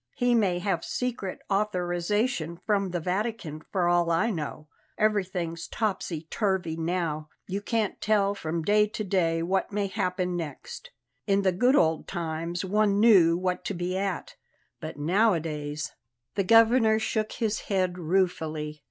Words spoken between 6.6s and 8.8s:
now; you can't tell from